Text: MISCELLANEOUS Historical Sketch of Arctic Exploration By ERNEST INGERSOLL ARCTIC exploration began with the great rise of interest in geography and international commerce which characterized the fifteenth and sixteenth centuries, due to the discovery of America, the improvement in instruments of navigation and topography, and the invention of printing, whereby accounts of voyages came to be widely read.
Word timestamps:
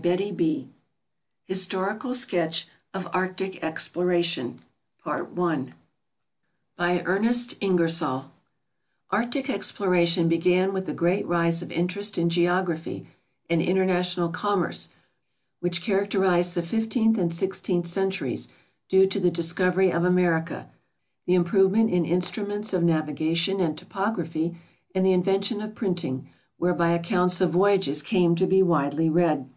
MISCELLANEOUS 0.00 0.66
Historical 1.48 2.14
Sketch 2.14 2.68
of 2.94 3.08
Arctic 3.12 3.64
Exploration 3.64 4.60
By 5.04 5.72
ERNEST 7.04 7.56
INGERSOLL 7.60 8.30
ARCTIC 9.10 9.50
exploration 9.50 10.28
began 10.28 10.72
with 10.72 10.86
the 10.86 10.94
great 10.94 11.26
rise 11.26 11.62
of 11.62 11.72
interest 11.72 12.16
in 12.16 12.30
geography 12.30 13.08
and 13.50 13.60
international 13.60 14.28
commerce 14.28 14.90
which 15.58 15.82
characterized 15.82 16.54
the 16.54 16.62
fifteenth 16.62 17.18
and 17.18 17.34
sixteenth 17.34 17.88
centuries, 17.88 18.50
due 18.88 19.04
to 19.08 19.18
the 19.18 19.32
discovery 19.32 19.90
of 19.90 20.04
America, 20.04 20.70
the 21.26 21.34
improvement 21.34 21.90
in 21.90 22.04
instruments 22.04 22.72
of 22.72 22.84
navigation 22.84 23.58
and 23.58 23.76
topography, 23.76 24.56
and 24.94 25.04
the 25.04 25.12
invention 25.12 25.60
of 25.60 25.74
printing, 25.74 26.28
whereby 26.56 26.92
accounts 26.92 27.40
of 27.40 27.50
voyages 27.50 28.00
came 28.00 28.36
to 28.36 28.46
be 28.46 28.62
widely 28.62 29.10
read. 29.10 29.50